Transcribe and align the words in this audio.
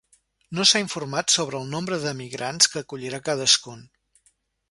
No 0.59 0.63
s’ha 0.69 0.79
informat 0.83 1.33
sobre 1.33 1.59
el 1.59 1.67
nombre 1.75 1.99
de 2.05 2.15
migrants 2.23 2.71
que 2.73 2.83
acollirà 2.85 3.23
cadascun. 3.27 3.85